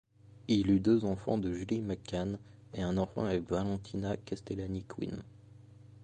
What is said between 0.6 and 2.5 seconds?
eut deux enfants de Julie McCann